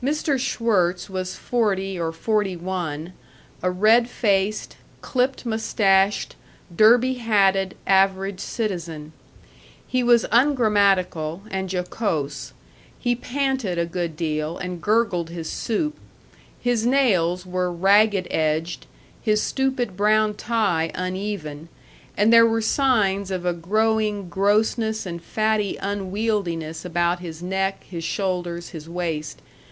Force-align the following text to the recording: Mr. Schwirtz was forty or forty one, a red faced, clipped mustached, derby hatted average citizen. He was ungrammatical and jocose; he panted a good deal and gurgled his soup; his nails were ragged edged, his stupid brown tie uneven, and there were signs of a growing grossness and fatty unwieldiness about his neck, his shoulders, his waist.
Mr. 0.00 0.38
Schwirtz 0.38 1.08
was 1.08 1.34
forty 1.34 1.98
or 1.98 2.12
forty 2.12 2.54
one, 2.56 3.12
a 3.62 3.70
red 3.70 4.06
faced, 4.08 4.76
clipped 5.00 5.46
mustached, 5.46 6.36
derby 6.76 7.14
hatted 7.14 7.74
average 7.86 8.38
citizen. 8.38 9.12
He 9.88 10.02
was 10.02 10.26
ungrammatical 10.30 11.42
and 11.50 11.72
jocose; 11.72 12.52
he 12.98 13.16
panted 13.16 13.78
a 13.78 13.86
good 13.86 14.14
deal 14.16 14.58
and 14.58 14.80
gurgled 14.80 15.30
his 15.30 15.50
soup; 15.50 15.96
his 16.60 16.84
nails 16.86 17.46
were 17.46 17.72
ragged 17.72 18.28
edged, 18.30 18.86
his 19.22 19.42
stupid 19.42 19.96
brown 19.96 20.34
tie 20.34 20.92
uneven, 20.94 21.68
and 22.16 22.30
there 22.32 22.46
were 22.46 22.60
signs 22.62 23.30
of 23.30 23.46
a 23.46 23.54
growing 23.54 24.28
grossness 24.28 25.06
and 25.06 25.22
fatty 25.24 25.78
unwieldiness 25.78 26.84
about 26.84 27.20
his 27.20 27.42
neck, 27.42 27.84
his 27.84 28.04
shoulders, 28.04 28.68
his 28.68 28.86
waist. 28.88 29.40